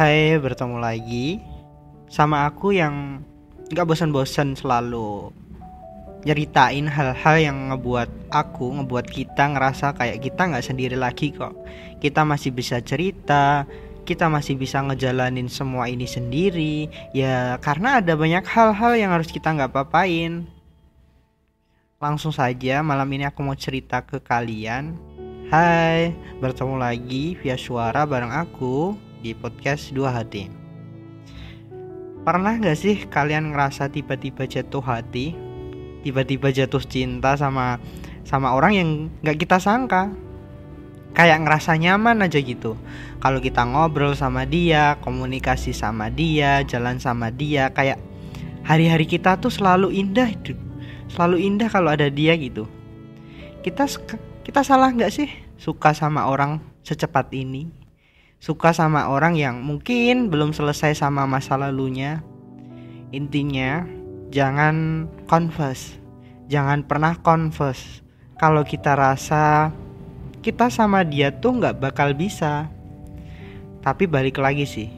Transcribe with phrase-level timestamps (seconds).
[0.00, 1.44] Hai, bertemu lagi
[2.08, 3.20] sama aku yang
[3.68, 5.28] gak bosan-bosan selalu
[6.24, 11.52] nyeritain hal-hal yang ngebuat aku, ngebuat kita ngerasa kayak kita nggak sendiri lagi kok.
[12.00, 13.68] Kita masih bisa cerita,
[14.08, 16.88] kita masih bisa ngejalanin semua ini sendiri.
[17.12, 20.48] Ya karena ada banyak hal-hal yang harus kita nggak papain.
[22.00, 24.96] Langsung saja malam ini aku mau cerita ke kalian.
[25.52, 30.48] Hai, bertemu lagi via suara bareng aku di podcast dua hati.
[32.20, 35.32] Pernah gak sih kalian ngerasa tiba-tiba jatuh hati,
[36.04, 37.80] tiba-tiba jatuh cinta sama
[38.28, 38.88] sama orang yang
[39.24, 40.12] gak kita sangka?
[41.16, 42.76] Kayak ngerasa nyaman aja gitu.
[43.18, 47.98] Kalau kita ngobrol sama dia, komunikasi sama dia, jalan sama dia, kayak
[48.62, 50.30] hari-hari kita tuh selalu indah,
[51.10, 52.68] selalu indah kalau ada dia gitu.
[53.64, 53.88] Kita
[54.46, 55.28] kita salah nggak sih
[55.60, 57.79] suka sama orang secepat ini?
[58.40, 62.24] Suka sama orang yang mungkin belum selesai sama masa lalunya.
[63.12, 63.84] Intinya,
[64.32, 66.00] jangan confess.
[66.48, 68.00] Jangan pernah confess.
[68.40, 69.70] Kalau kita rasa
[70.40, 72.72] kita sama dia tuh nggak bakal bisa.
[73.84, 74.88] Tapi balik lagi sih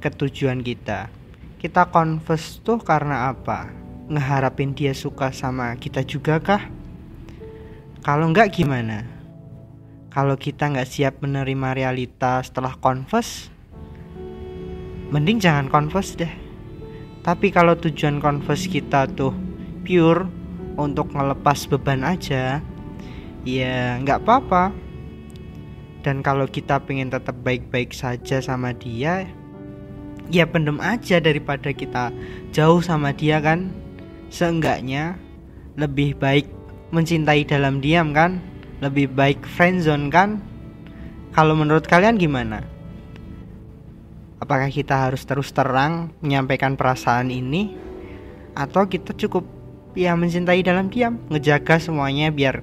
[0.00, 1.12] ke tujuan kita.
[1.60, 3.68] Kita confess tuh karena apa?
[4.08, 6.64] Ngeharapin dia suka sama kita juga kah?
[8.00, 9.17] Kalau nggak gimana?
[10.08, 13.52] Kalau kita nggak siap menerima realitas setelah confess
[15.08, 16.30] mending jangan confess deh.
[17.24, 19.32] Tapi kalau tujuan confess kita tuh
[19.84, 20.28] pure
[20.78, 22.60] untuk ngelepas beban aja
[23.44, 24.72] ya nggak apa-apa.
[26.04, 29.28] Dan kalau kita pengen tetap baik-baik saja sama dia
[30.28, 32.12] ya pendem aja daripada kita
[32.52, 33.72] jauh sama dia kan.
[34.28, 35.16] Seenggaknya
[35.80, 36.44] lebih baik
[36.92, 38.40] mencintai dalam diam kan
[38.78, 40.38] lebih baik friendzone kan?
[41.34, 42.62] Kalau menurut kalian gimana?
[44.38, 47.74] Apakah kita harus terus terang menyampaikan perasaan ini
[48.54, 49.42] atau kita cukup
[49.98, 52.62] ya mencintai dalam diam, ngejaga semuanya biar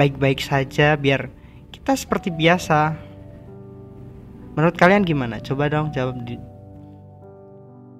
[0.00, 1.28] baik-baik saja, biar
[1.68, 2.96] kita seperti biasa.
[4.56, 5.36] Menurut kalian gimana?
[5.44, 6.40] Coba dong jawab di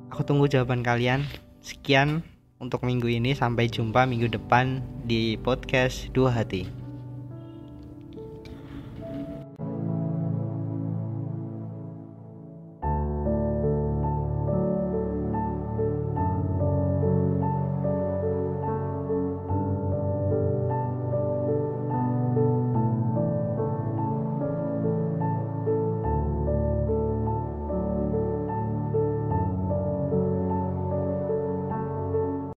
[0.08, 1.28] Aku tunggu jawaban kalian.
[1.60, 2.24] Sekian
[2.56, 6.85] untuk minggu ini sampai jumpa minggu depan di podcast Dua Hati.